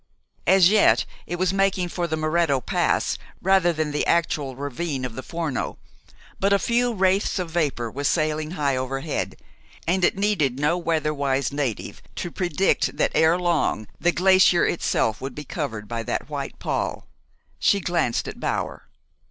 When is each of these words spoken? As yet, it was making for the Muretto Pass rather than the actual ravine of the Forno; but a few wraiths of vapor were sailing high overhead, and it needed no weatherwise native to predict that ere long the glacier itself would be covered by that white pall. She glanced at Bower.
As 0.47 0.71
yet, 0.71 1.05
it 1.27 1.35
was 1.35 1.53
making 1.53 1.89
for 1.89 2.07
the 2.07 2.17
Muretto 2.17 2.59
Pass 2.59 3.19
rather 3.39 3.71
than 3.71 3.91
the 3.91 4.03
actual 4.07 4.55
ravine 4.55 5.05
of 5.05 5.13
the 5.13 5.21
Forno; 5.21 5.77
but 6.39 6.51
a 6.51 6.57
few 6.57 6.91
wraiths 6.91 7.37
of 7.37 7.51
vapor 7.51 7.91
were 7.91 8.03
sailing 8.03 8.49
high 8.57 8.75
overhead, 8.75 9.35
and 9.85 10.03
it 10.03 10.17
needed 10.17 10.59
no 10.59 10.75
weatherwise 10.75 11.51
native 11.51 12.01
to 12.15 12.31
predict 12.31 12.97
that 12.97 13.11
ere 13.13 13.37
long 13.37 13.87
the 13.99 14.11
glacier 14.11 14.65
itself 14.65 15.21
would 15.21 15.35
be 15.35 15.43
covered 15.43 15.87
by 15.87 16.01
that 16.01 16.27
white 16.31 16.57
pall. 16.57 17.05
She 17.59 17.79
glanced 17.79 18.27
at 18.27 18.39
Bower. 18.39 18.87